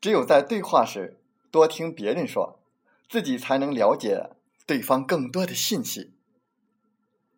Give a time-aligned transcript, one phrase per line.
[0.00, 2.60] 只有在对话时多听别人说，
[3.08, 4.30] 自己才能了解
[4.64, 6.14] 对方更多的信息。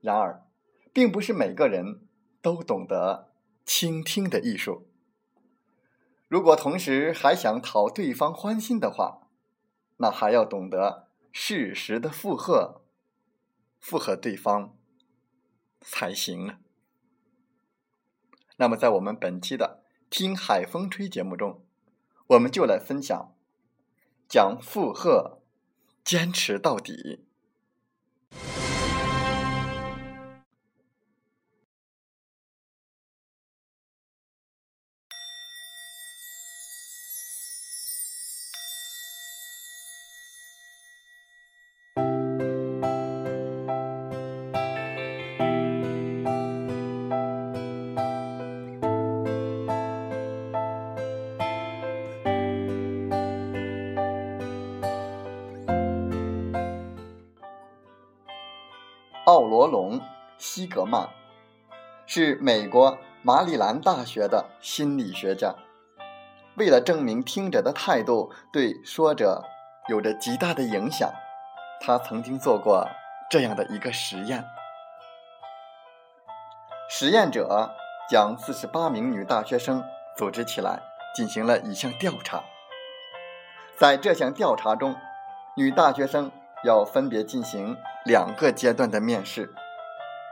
[0.00, 0.46] 然而，
[0.92, 2.06] 并不是每个人
[2.40, 3.32] 都懂得
[3.64, 4.86] 倾听的艺术。
[6.28, 9.28] 如果同时还想讨对方欢心的话，
[9.98, 12.82] 那还要懂得适时的附和，
[13.78, 14.76] 附和对方
[15.82, 16.58] 才行呢。
[18.56, 21.65] 那么，在我们本期的《听海风吹》节目中。
[22.28, 23.34] 我们就来分享，
[24.28, 25.42] 讲负荷，
[26.04, 27.25] 坚持到底。
[59.56, 59.98] 罗龙·
[60.36, 61.08] 西格曼
[62.04, 65.54] 是美国马里兰大学的心理学家。
[66.56, 69.42] 为了证明听者的态度对说者
[69.88, 71.10] 有着极大的影响，
[71.80, 72.86] 他曾经做过
[73.30, 74.44] 这样的一个实验。
[76.90, 77.74] 实验者
[78.10, 79.82] 将四十八名女大学生
[80.18, 80.82] 组织起来，
[81.14, 82.42] 进行了一项调查。
[83.78, 84.94] 在这项调查中，
[85.56, 86.30] 女大学生
[86.66, 87.74] 要分别进行。
[88.04, 89.52] 两个阶段的面试，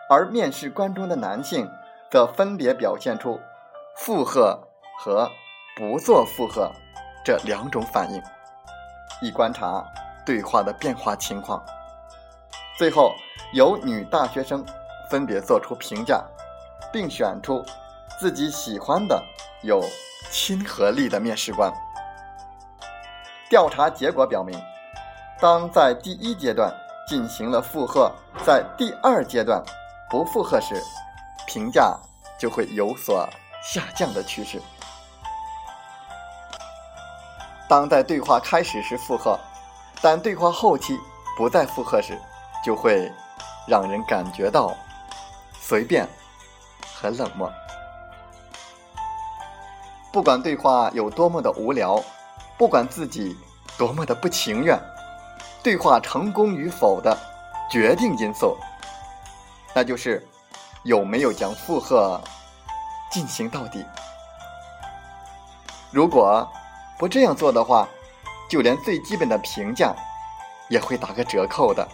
[0.09, 1.69] 而面试官中的男性
[2.09, 3.41] 则分别表现出
[3.97, 4.69] 附和
[5.01, 5.29] 和
[5.77, 6.71] 不做附和
[7.25, 8.23] 这两种反应，
[9.21, 9.85] 以观察
[10.25, 11.61] 对话的变化情况。
[12.79, 13.13] 最后，
[13.55, 14.65] 由女大学生
[15.11, 16.23] 分别做出评价，
[16.93, 17.65] 并选出
[18.21, 19.21] 自己喜欢的
[19.63, 19.83] 有
[20.31, 21.73] 亲和力的面试官。
[23.51, 24.57] 调查结果表明，
[25.41, 26.73] 当在第一阶段。
[27.07, 28.11] 进行了负荷，
[28.47, 29.63] 在第二阶段
[30.09, 30.83] 不负荷时，
[31.47, 31.95] 评价
[32.39, 33.29] 就会有所
[33.63, 34.59] 下降的趋势。
[37.69, 39.39] 当在对话开始时附和，
[40.01, 40.99] 但对话后期
[41.37, 42.19] 不再附和时，
[42.65, 43.13] 就会
[43.69, 44.75] 让人感觉到
[45.61, 46.09] 随便
[46.95, 47.53] 和冷漠。
[50.11, 52.03] 不管对话有多么的无聊，
[52.57, 53.37] 不管自己
[53.77, 54.81] 多么的不情愿。
[55.65, 57.17] 对话成功与否的
[57.71, 58.55] 决定因素，
[59.75, 60.25] 那就是
[60.83, 62.21] 有没有将负荷
[63.11, 63.83] 进行到底。
[65.91, 66.47] 如果
[66.99, 67.89] 不这样做的话，
[68.47, 69.95] 就连最基本的评价
[70.69, 71.89] 也会打个折扣的。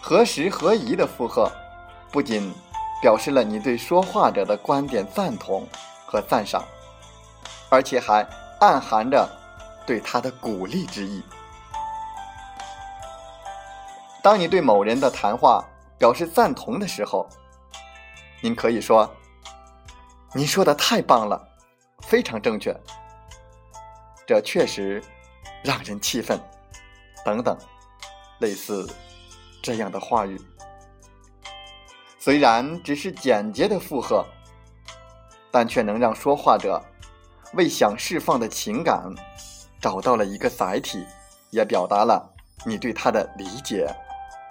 [0.00, 1.50] 合时合宜的附和，
[2.12, 2.54] 不仅
[3.02, 5.66] 表示了你对说话者的观点赞同
[6.06, 6.62] 和赞赏，
[7.68, 8.24] 而且还
[8.60, 9.28] 暗含着
[9.84, 11.20] 对他的鼓励之意。
[14.22, 15.64] 当你对某人的谈话
[15.98, 17.28] 表示赞同的时候，
[18.40, 19.08] 您可以说
[20.34, 21.48] ：“您说的太棒了，
[22.02, 22.74] 非常正确。”
[24.26, 25.02] 这确实
[25.64, 26.38] 让人气愤，
[27.24, 27.56] 等等，
[28.40, 28.86] 类似
[29.62, 30.38] 这样的话语。
[32.18, 34.26] 虽然只是简洁的附和，
[35.50, 36.84] 但却能让说话者
[37.54, 39.02] 为想释放的情感
[39.80, 41.06] 找到了一个载体，
[41.50, 42.34] 也表达了
[42.66, 43.88] 你对他的理解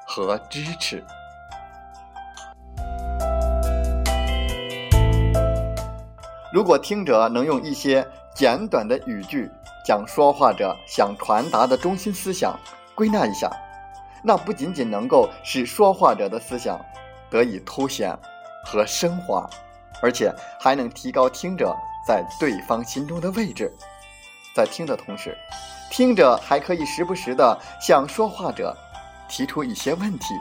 [0.08, 1.04] 和支持。
[6.54, 9.52] 如果听者能用一些简短的语句
[9.86, 12.58] 将说话者想传达的中心思想
[12.96, 13.52] 归纳一下，
[14.24, 16.80] 那不仅仅能够使说话者的思想
[17.30, 18.18] 得以凸显
[18.66, 19.48] 和升华，
[20.02, 21.76] 而且还能提高听者
[22.08, 23.72] 在对方心中的位置。
[24.56, 25.38] 在听的同时，
[25.92, 28.76] 听者还可以时不时地向说话者
[29.30, 30.34] 提出一些问题，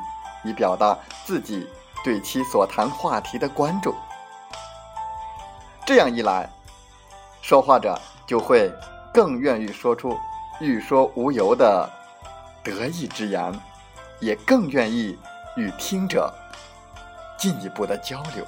[0.45, 1.69] 以表达自己
[2.05, 3.95] 对其所谈话题的关注。
[5.85, 6.49] 这样一来，
[7.43, 8.73] 说话者就会
[9.13, 10.19] 更愿意说出
[10.61, 11.89] 欲说无由的
[12.65, 13.53] 得意之言，
[14.21, 15.19] 也更愿意
[15.57, 16.33] 与听者
[17.39, 18.47] 进一步的交流。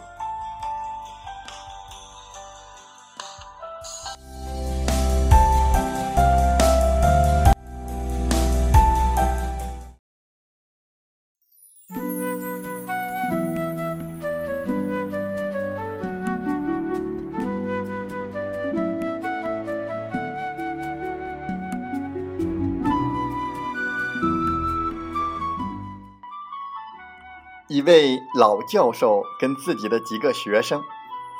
[27.88, 30.84] 位老教授跟自己的几个学生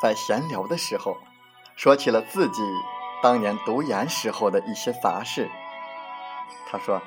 [0.00, 1.18] 在闲聊的时候，
[1.76, 2.62] 说起了自己
[3.22, 5.50] 当年读研时候的一些杂事。
[6.66, 7.02] 他说：“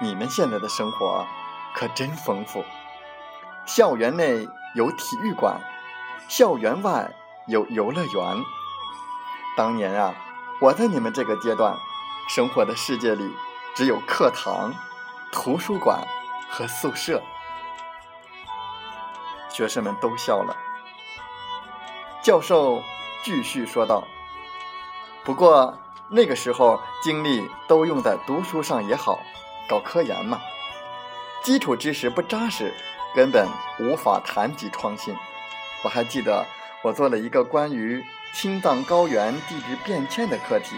[0.00, 1.26] 你们现在的生活
[1.74, 2.64] 可真丰富，
[3.66, 5.60] 校园内有体育馆，
[6.26, 7.10] 校园外
[7.48, 8.44] 有游乐园。
[9.58, 10.14] 当年啊，
[10.62, 11.76] 我在你们这个阶段
[12.30, 13.30] 生活的世界里，
[13.74, 14.72] 只有课堂、
[15.30, 16.02] 图书馆
[16.48, 17.22] 和宿舍。”
[19.60, 20.56] 学生们都笑了。
[22.22, 22.82] 教授
[23.22, 24.02] 继续说道
[25.22, 25.76] ：“不过
[26.08, 29.20] 那个时候精力都用在读书上也好，
[29.68, 30.40] 搞科研嘛，
[31.42, 32.72] 基础知识不扎实，
[33.14, 33.46] 根本
[33.78, 35.14] 无法谈及创新。
[35.84, 36.46] 我还记得
[36.82, 38.02] 我做了一个关于
[38.32, 40.74] 青藏高原地质变迁的课题，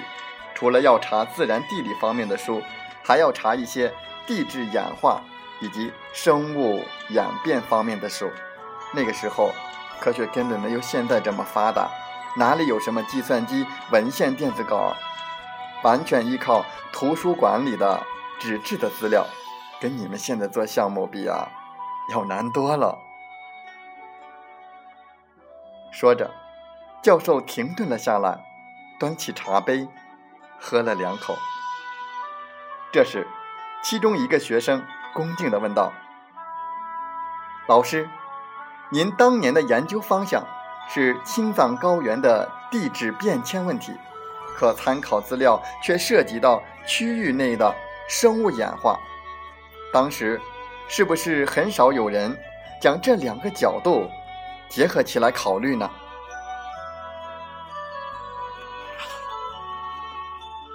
[0.56, 2.60] 除了要查自然地理方面的书，
[3.04, 3.94] 还要查一些
[4.26, 5.22] 地质演化
[5.60, 8.28] 以及生物演变方面的书。”
[8.94, 9.50] 那个时候，
[10.00, 11.88] 科学根本没有现在这么发达，
[12.36, 14.94] 哪里有什么计算机、文献电子稿，
[15.82, 18.02] 完全依靠图书馆里的
[18.38, 19.26] 纸质的资料，
[19.80, 21.48] 跟你们现在做项目比啊，
[22.12, 22.98] 要难多了。
[25.90, 26.30] 说着，
[27.02, 28.44] 教授停顿了下来，
[28.98, 29.88] 端起茶杯，
[30.58, 31.34] 喝了两口。
[32.92, 33.26] 这时，
[33.82, 34.84] 其中一个学生
[35.14, 35.92] 恭敬地问道
[37.66, 38.10] ：“老师。”
[38.92, 40.44] 您当年的研究方向
[40.86, 43.90] 是青藏高原的地质变迁问题，
[44.54, 47.74] 可参考资料却涉及到区域内的
[48.06, 49.00] 生物演化。
[49.94, 50.38] 当时
[50.88, 52.38] 是不是很少有人
[52.82, 54.10] 将这两个角度
[54.68, 55.90] 结合起来考虑呢？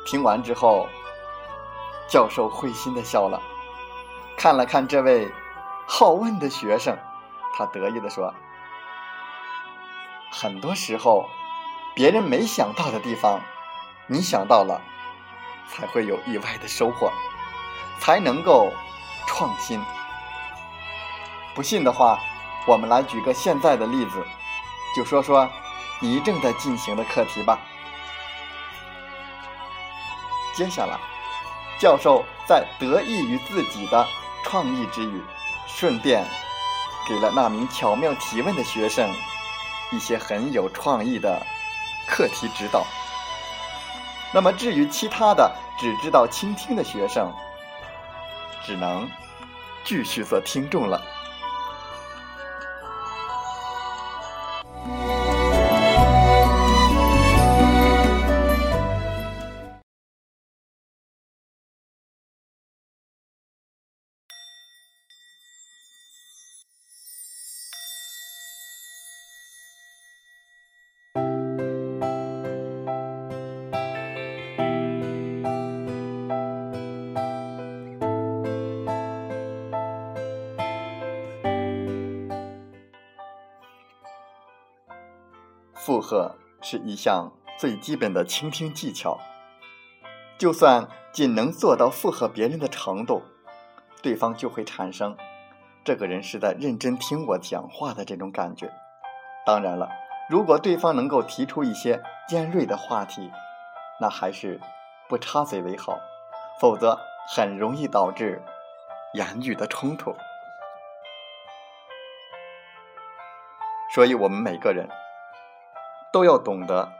[0.07, 0.87] 听完之后，
[2.09, 3.39] 教授会心的笑了，
[4.35, 5.31] 看了看这位
[5.85, 6.97] 好问的学生。
[7.53, 8.33] 他得意地说
[10.31, 11.27] ：“很多时候，
[11.95, 13.41] 别人没想到的地方，
[14.05, 14.79] 你想到了，
[15.67, 17.11] 才会有意外的收获，
[17.99, 18.71] 才能够
[19.25, 19.81] 创新。
[21.55, 22.19] 不信的话，
[22.67, 24.23] 我们来举个现在的例子，
[24.95, 25.49] 就说说
[25.99, 27.57] 你正在进行的课题吧。
[30.53, 30.99] 接下来，
[31.79, 34.05] 教授在得益于自己的
[34.43, 35.23] 创意之余，
[35.65, 36.23] 顺便。”
[37.07, 39.09] 给了那名巧妙提问的学生
[39.91, 41.41] 一些很有创意的
[42.07, 42.85] 课题指导。
[44.33, 45.49] 那么，至于其他的
[45.79, 47.31] 只知道倾听的学生，
[48.65, 49.09] 只能
[49.85, 51.01] 继续做听众了。
[85.87, 89.17] 附和是一项最基本的倾听技巧。
[90.37, 93.23] 就算仅能做到附和别人的程度，
[94.03, 95.15] 对方就会产生
[95.85, 98.69] 这个人是在认真听我讲话的这种感觉。
[99.45, 99.87] 当然了，
[100.29, 103.31] 如果对方能够提出一些尖锐的话题，
[104.01, 104.59] 那还是
[105.07, 105.97] 不插嘴为好，
[106.59, 106.99] 否则
[107.33, 108.43] 很容易导致
[109.13, 110.13] 言语的冲突。
[113.95, 114.89] 所以，我们每个人
[116.11, 116.91] 都要懂得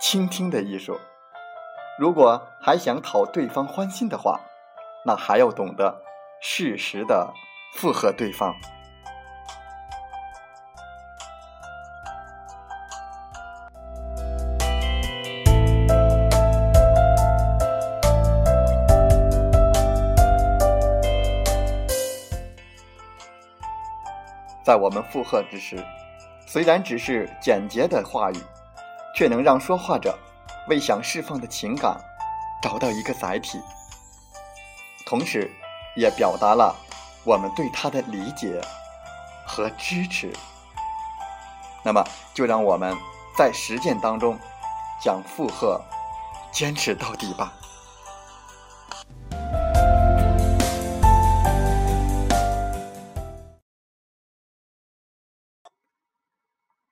[0.00, 0.98] 倾听的艺术。
[1.98, 4.38] 如果还想讨对方欢心的话，
[5.04, 6.02] 那还要懂得
[6.40, 7.32] 适时的
[7.74, 8.54] 附和对方。
[24.62, 25.76] 在我们附和之时，
[26.44, 28.36] 虽然只是简洁的话语，
[29.16, 30.14] 却能让说话者
[30.68, 31.98] 为想释放的情感
[32.62, 33.58] 找到一个载体，
[35.06, 35.50] 同时，
[35.96, 36.76] 也表达了
[37.24, 38.60] 我们对他的理解
[39.46, 40.30] 和支持。
[41.82, 42.04] 那么，
[42.34, 42.94] 就让我们
[43.38, 44.38] 在实践当中
[45.00, 45.80] 将附和
[46.52, 47.54] 坚持到底吧。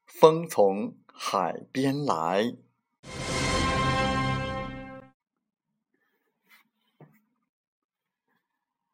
[0.06, 2.56] 风从海边来，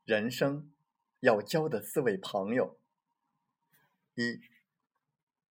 [0.04, 0.70] 人生
[1.20, 2.78] 要交的四位朋友：
[4.14, 4.38] 一，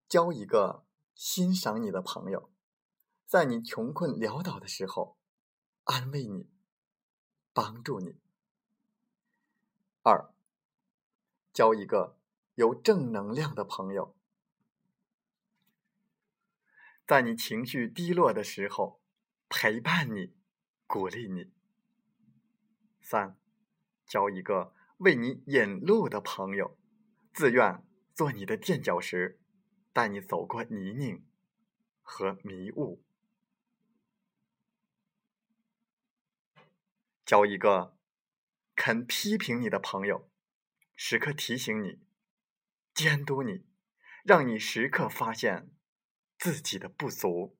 [0.08, 0.84] 交一个
[1.14, 2.50] 欣赏你的朋友，
[3.26, 5.18] 在你穷困潦倒的时候
[5.84, 6.48] 安慰你、
[7.52, 8.12] 帮助你；
[10.02, 10.32] 二，
[11.52, 12.16] 交一个
[12.54, 14.14] 有正能量的朋友。
[17.10, 19.00] 在你情绪低落的时候，
[19.48, 20.32] 陪伴你，
[20.86, 21.50] 鼓励你。
[23.00, 23.36] 三，
[24.06, 26.78] 交一个为你引路的朋友，
[27.32, 29.40] 自愿做你的垫脚石，
[29.92, 31.24] 带你走过泥泞
[32.00, 33.02] 和迷雾。
[37.26, 37.96] 交一个
[38.76, 40.30] 肯批评你的朋友，
[40.94, 41.98] 时刻提醒你、
[42.94, 43.66] 监督你，
[44.22, 45.72] 让你时刻发现。
[46.40, 47.54] 自己的不足。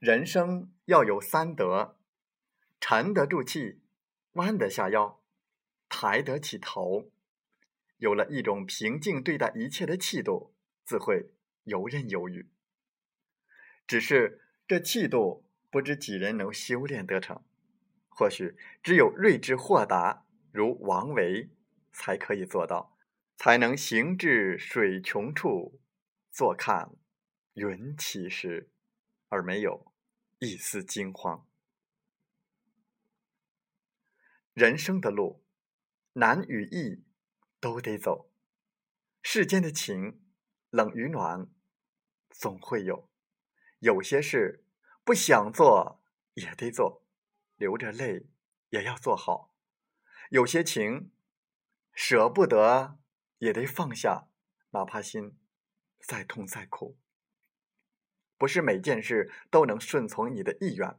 [0.00, 1.96] 人生要有三德：
[2.80, 3.80] 沉得住气，
[4.32, 5.22] 弯得下腰，
[5.88, 7.12] 抬得起头。
[7.98, 10.52] 有了一种平静对待一切的气度，
[10.84, 12.50] 自会游刃有余。
[13.86, 17.40] 只是这气度，不知几人能修炼得成？
[18.08, 21.50] 或许只有睿智豁达如王维
[21.92, 22.91] 才可以做到。
[23.44, 25.80] 才能行至水穷处，
[26.30, 26.92] 坐看
[27.54, 28.70] 云起时，
[29.26, 29.92] 而没有
[30.38, 31.44] 一丝惊慌。
[34.52, 35.44] 人生的路，
[36.12, 37.04] 难与易
[37.58, 38.30] 都得走。
[39.24, 40.24] 世间的情，
[40.70, 41.50] 冷与暖
[42.30, 43.10] 总会有。
[43.80, 44.64] 有些事
[45.02, 46.00] 不想做
[46.34, 47.04] 也得做，
[47.56, 48.28] 流着泪
[48.68, 49.52] 也要做好。
[50.30, 51.10] 有些情
[51.92, 53.01] 舍不得。
[53.42, 54.28] 也得放下，
[54.70, 55.36] 哪怕心
[55.98, 56.96] 再痛再苦。
[58.38, 60.96] 不是每件事都能顺从你的意愿，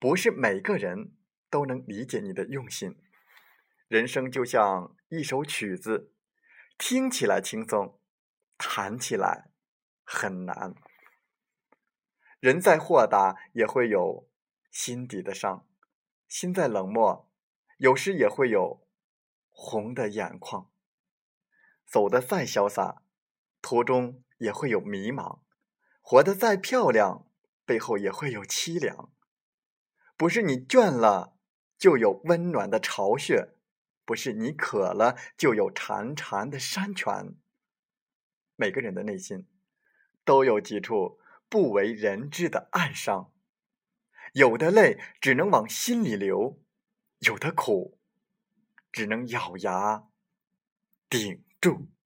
[0.00, 1.14] 不是每个人
[1.48, 3.00] 都能理解你的用心。
[3.86, 6.12] 人生就像一首曲子，
[6.76, 8.00] 听起来轻松，
[8.58, 9.52] 弹起来
[10.02, 10.74] 很难。
[12.40, 14.28] 人再豁达，也会有
[14.72, 15.68] 心底的伤；
[16.26, 17.30] 心再冷漠，
[17.78, 18.88] 有时也会有
[19.50, 20.69] 红的眼眶。
[21.90, 23.02] 走得再潇洒，
[23.60, 25.40] 途中也会有迷茫；
[26.00, 27.26] 活得再漂亮，
[27.64, 29.10] 背后也会有凄凉。
[30.16, 31.36] 不是你倦了
[31.76, 33.54] 就有温暖的巢穴，
[34.04, 37.34] 不是你渴了就有潺潺的山泉。
[38.54, 39.48] 每个人的内心
[40.24, 41.18] 都有几处
[41.48, 43.32] 不为人知的暗伤，
[44.34, 46.62] 有的泪只能往心里流，
[47.18, 47.98] 有的苦
[48.92, 50.06] 只能咬牙
[51.08, 51.42] 顶。
[51.60, 51.99] 住。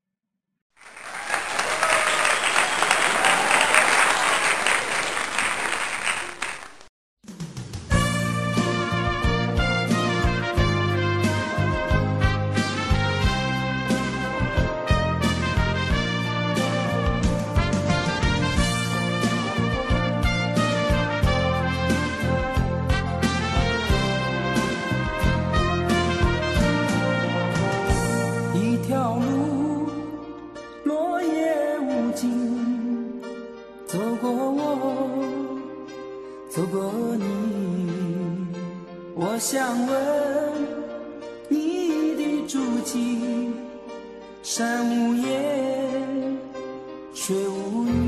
[39.26, 39.96] 我想问
[41.48, 43.50] 你的足迹
[44.42, 46.38] 山无言
[47.14, 48.03] 水无语。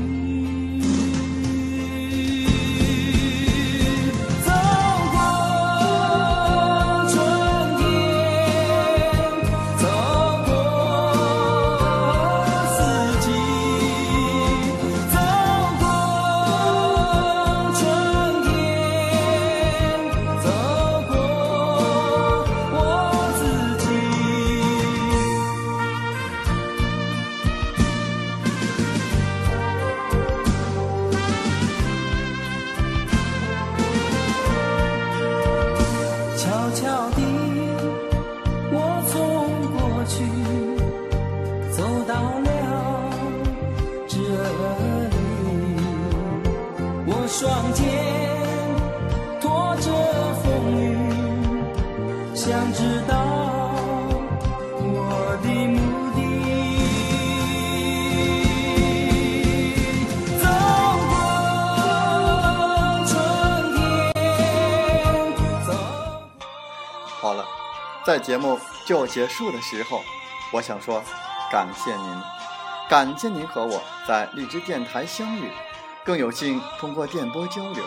[68.19, 70.03] 节目就结束的时候，
[70.51, 71.03] 我想说，
[71.51, 72.21] 感谢您，
[72.89, 75.51] 感谢您和我在荔枝电台相遇。
[76.05, 77.83] 更有幸通过电波交流。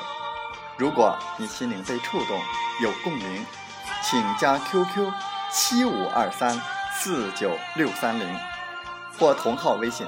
[0.77, 2.39] 如果你心灵被触动，
[2.83, 3.47] 有共鸣，
[4.03, 5.11] 请加 QQ
[5.51, 6.61] 七五二三
[6.93, 8.39] 四九六三零
[9.19, 10.07] 或同号微信。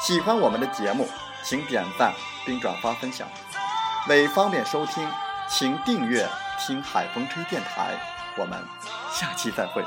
[0.00, 1.06] 喜欢我们的节目，
[1.42, 2.14] 请点赞
[2.46, 3.28] 并转发分享。
[4.08, 5.06] 为方便收听，
[5.46, 6.26] 请订阅
[6.58, 7.94] 听海风吹电台。
[8.38, 8.58] 我们
[9.12, 9.84] 下期再会。